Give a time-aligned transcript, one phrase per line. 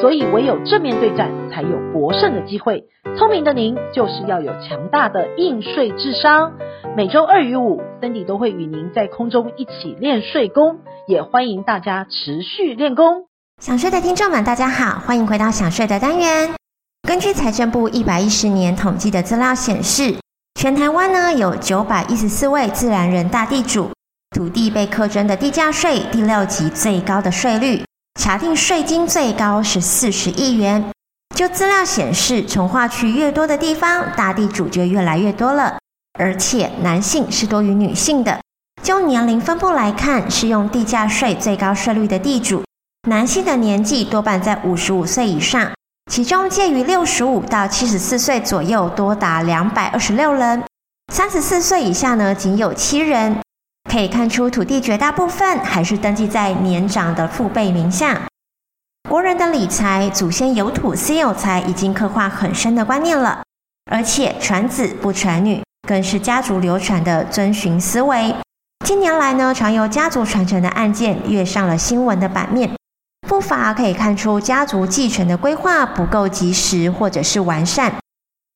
[0.00, 2.84] 所以唯有正面对战，才有博胜的机会。
[3.16, 6.52] 聪明的您就是要有强大的应税智商。
[6.96, 13.26] 每周二与五，Cindy 都会与您在空中一起练税功，也欢迎大家持续练功。
[13.62, 16.54] 想税的听众们，大家好，欢迎回到想税的单元。
[17.08, 20.14] 根据财政部一百一十年统计的资料显示，
[20.60, 23.90] 全台湾呢有九百一十四位自然人大地主，
[24.36, 27.82] 土地被课征的地价税第六级最高的税率，
[28.16, 30.84] 查定税金最高是四十亿元。
[31.34, 35.76] 就资料显示，从化区越多的地方，大地主就越来越多了。
[36.18, 38.40] 而且男性是多于女性的。
[38.82, 42.64] 就年龄分布来看，适用地价税最高税率的地主，
[43.08, 45.72] 男性的年纪多半在五十五岁以上，
[46.10, 50.64] 其中介于六十五到七十四岁左右多达两百二十六人，
[51.12, 53.36] 三十四岁以下呢仅有七人。
[53.88, 58.22] 可以看出，土地绝大部分还是登记在年长的父辈名下。
[59.08, 63.42] 国人的理财，祖先有土斯有财，已经刻画很深的观念了，
[63.90, 65.62] 而且传子不传女。
[65.86, 68.34] 更是家族流传的遵循思维。
[68.84, 72.72] 近年来呢，常由家族传承的案件跃上了新闻的版面，
[73.28, 77.94] 不乏可以看出家族继承的规划不够及时或者是完善，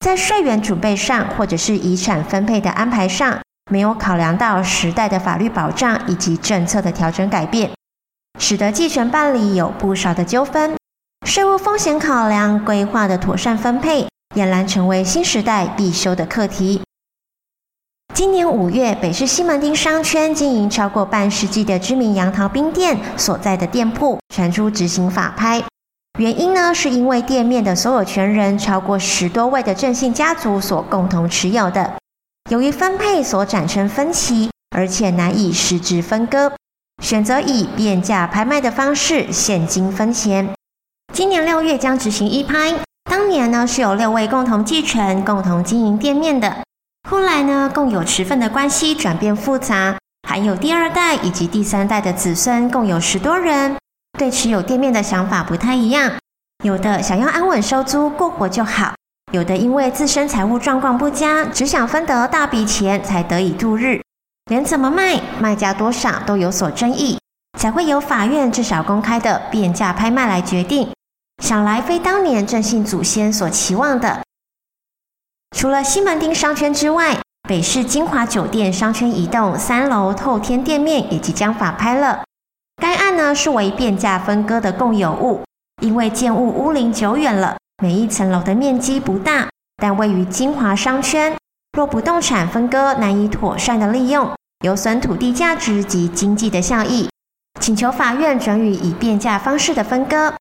[0.00, 3.38] 在税源准备上或者是遗产分配的安排上，
[3.70, 7.70] 没有考量到时代的法律保障以及政策的调整改变，
[8.38, 10.74] 使得继承办理有不少的纠纷。
[11.24, 16.82] 税务风险考量规划的妥善分配，俨然成为新时代必修的课题。
[18.12, 25.62] 今年五月，北市西门町商圈经营超过半世纪的知名杨桃冰店所在的店铺传出执行法拍，
[26.18, 31.94] 原因呢是因为店面的所有权人超过十多位的郑姓家族所共同持有的，
[32.50, 36.50] 由于分配所产生分歧，而且难以实质分割，
[37.00, 40.52] 选择以变价拍卖的方式现金分钱。
[41.14, 42.74] 今年六月将执行一拍，
[43.08, 46.56] 当年呢是有六位共同继承、共同经营店面的。
[47.08, 49.96] 后来呢，共有持份的关系转变复杂，
[50.28, 53.76] 还有第二代以及第三代的子孙共有十多人，
[54.18, 56.10] 对持有店面的想法不太一样。
[56.64, 58.94] 有的想要安稳收租过活就好，
[59.32, 64.02] 有的因为自身财务状况不佳，只想分得大笔钱才得以度日，
[64.46, 67.16] 连怎么卖、卖价多少都有所争议，
[67.56, 70.88] 才会由法院至少公开的变价拍卖来决定。
[71.42, 74.20] 想来非当年郑姓祖先所期望的。
[75.56, 77.16] 除了西门町商圈之外，
[77.48, 82.22] 北市金华酒店商圈一栋三楼透天店面也即将法拍了。
[82.82, 85.42] 该案呢是为变价分割的共有物，
[85.82, 89.48] 因为建物屋龄久远了，每一层楼的面积不大，
[89.78, 91.34] 但位于金华商圈，
[91.72, 94.30] 若不动产分割难以妥善的利用，
[94.62, 97.08] 有损土地价值及经济的效益，
[97.58, 100.34] 请求法院准予以变价方式的分割。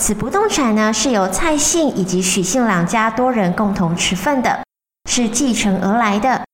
[0.00, 4.62] 此不动产呢，是由蔡姓以及许姓两家多人共同持份的，
[5.10, 6.44] 是继承而来的。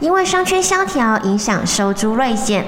[0.00, 2.66] 因为商圈萧条影响收租锐减，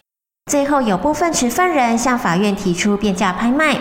[0.51, 3.81] 最后有部分持份人向法院提出变价拍卖，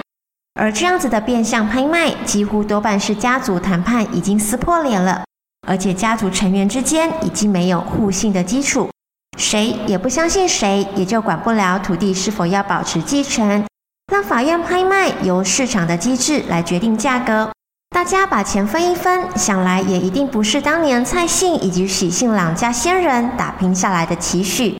[0.56, 5.24] 而这样子的变相拍卖，几乎多半是家族谈判已经撕破脸了，
[5.68, 8.90] 而且家族成员之间已经没有互信的基础，
[9.38, 13.66] 谁也不相信谁，也就管不了土地是否要保持继承。
[14.12, 17.52] 让法院拍卖，由市场的机制来决定价格，
[17.90, 24.78] 大家把钱分一分，想来也一定不是当年蔡姓以及许姓两家先人打拼下来的期许。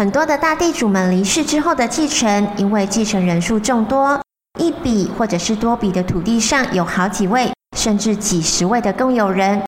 [0.00, 4.18] 很多的大地主们离世之后的继承，因为继承人数众多，
[4.58, 9.62] 一笔或者是多笔的土地上有好几位，甚至几十位的共有人，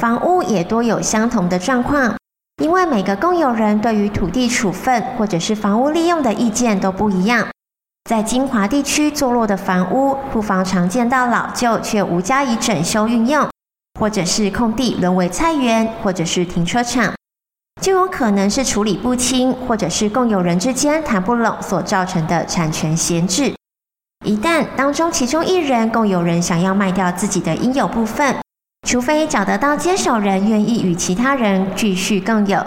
[0.00, 2.16] 房屋也多有相同的状况。
[2.60, 7.46] 因为每个共有人对于土地处分或者是房屋利用的意见都不一样，
[8.10, 13.48] 在金华地区坐落的房屋，不妨常见到老旧却无加以整修运用，
[14.00, 17.14] 或者是空地沦为菜园，或者是停车场，
[17.80, 23.54] 就有可能是处理不清，或者是共有人之间谈不拢所造成的产权闲置。
[24.24, 28.36] 一旦当中其中一人共有人想要卖掉自己的应有部分，
[28.86, 32.64] 除非找得到接手人愿意与其他人继续共有，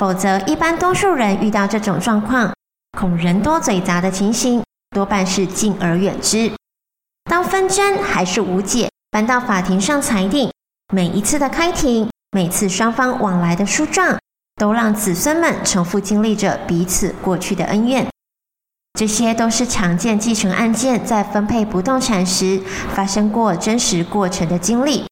[0.00, 2.54] 否则一般多数人遇到这种状况，
[2.96, 4.62] 恐人多嘴杂的情形，
[4.94, 6.52] 多半是敬而远之。
[7.28, 10.50] 当纷争还是无解，搬到法庭上裁定，
[10.92, 14.16] 每一次的开庭，每次双方往来的书状，
[14.62, 18.06] 都让子孙们重复经历着彼此过去的恩怨，
[18.96, 22.62] 这些都是常见继承案件在分配不动产时
[22.94, 25.04] 发生过真实过程的经历。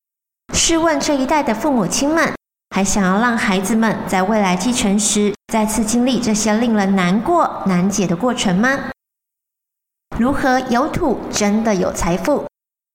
[0.55, 2.33] 试问这一代的父母亲们，
[2.77, 8.79] 还想要让孩子们在未来继承时再次经历这些令人难过难解的过程吗？
[10.17, 12.47] 如何有土真的有财富？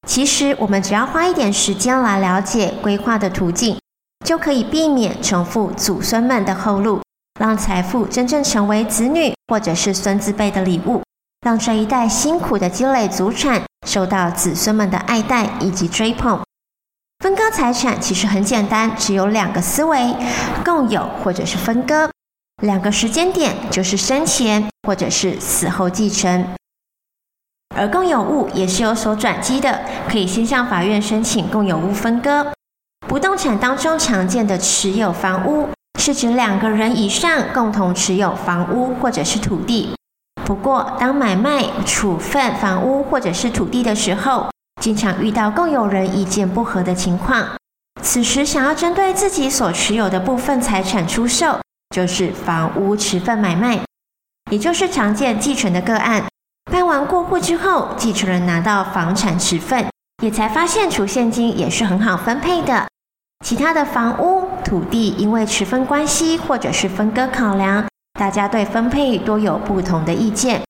[0.08, 3.78] 其实我们只要花一点时间来了解规划的途径，
[4.26, 7.00] 就可以避免重复祖孙们的后路。
[7.40, 11.04] 让财富真正成为子女或者是孙子辈的礼物，
[11.46, 16.42] 让这一代辛苦的积累祖产受到子孙们的爱戴以及追捧。
[17.20, 20.16] 分割财产其实很简单，只有两个思维：
[20.64, 22.10] 共有或者是分割。
[22.64, 26.48] 两个时间点就是生前或者是死后继承。
[27.76, 32.54] 而共有物也是有所转机的，可以先向法院申请共有物分割。
[33.08, 35.70] 不动产当中常见的持有房屋。
[35.98, 39.96] 是指两个人以上共同持有房屋或者是土地。
[40.46, 47.48] 不过，当买卖处分房屋或者是土地的时候，经常遇到共有人意见不合的情况。
[48.04, 51.60] 此时，想要针对自己所持有的部分财产出售，
[51.96, 53.80] 就是房屋持分买卖，
[54.52, 56.24] 也就是常见继承的个案。
[56.72, 59.88] 办完过户之后，继承人拿到房产持份，
[60.22, 62.86] 也才发现储现金也是很好分配的。
[63.44, 67.86] 其他的房屋、土地，因为持分关系或者是分割考量，
[68.20, 70.62] 大家对分配多有不同的意见。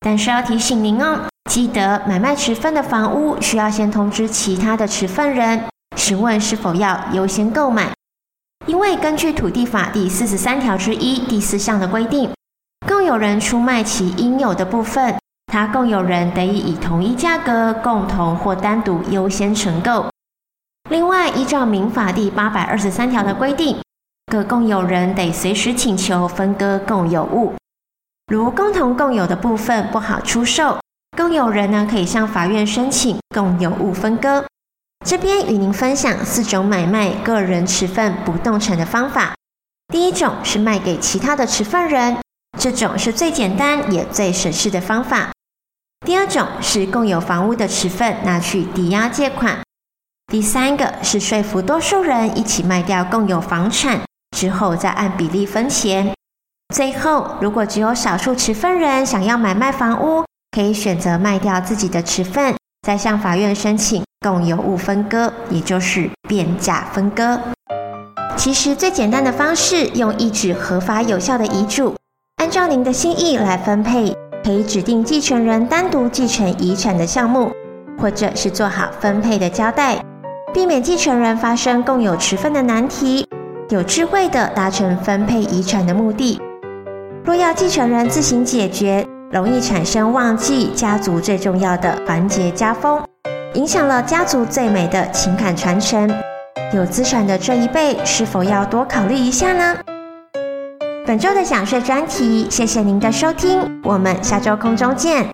[0.00, 1.20] 但是要提醒您哦，
[1.50, 5.64] 记得买卖持分的房屋需要先通知其他的持分人，
[5.96, 7.92] 询问是否要优先购买。
[8.66, 12.30] 因为根据土地法第四十三条之一第四项的规定，
[12.86, 15.18] 共有人出卖其应有的部分，
[15.52, 20.06] 他共有人得以以同一价格共同或单独优先承购。
[20.90, 23.80] 另外，依照民法第八百二十三条的规定，
[24.30, 27.54] 各共有人得随时请求分割共有物。
[28.26, 30.78] 如共同共有的部分不好出售，
[31.16, 34.44] 共有人呢可以向法院申请共有物分割。
[35.06, 39.34] 这边与您分享四种买卖个人持分不动产的方法。
[39.88, 42.18] 第一种是卖给其他的持分人，
[42.58, 45.30] 这种是最简单也最省事的方法。
[46.04, 49.63] 第二种是共有房屋的持分拿去抵押借款。
[50.34, 54.00] 第三个是说服多数人一起卖掉共有房产
[54.36, 56.12] 之后，再按比例分钱。
[56.74, 67.38] 最后，如果只有少数持份人想要买卖房屋，可以选择卖掉自己的持份，再向法院申请共有物分割，也就是变价分割。
[68.36, 71.94] 其实最简单的方式，用一纸合法有效的遗嘱，
[72.38, 77.52] 按照您的心意来分配，可以指定继承人单独继承遗产的项目，
[77.96, 80.04] 或者是做好分配的交代。
[80.54, 83.26] 避免继承人发生共有持分的难题，
[83.70, 86.40] 有智慧地达成分配遗产的目的。
[87.24, 93.02] 若要继承人自行解决，容易产生忘记家族最重要的团结家风，
[93.54, 96.08] 影响了家族最美的情感传承。
[96.72, 99.76] 有资产的这一辈是否要多考虑一下呢？
[101.04, 105.26] 本周的享税专题，谢谢您的收听，我们下周空中见。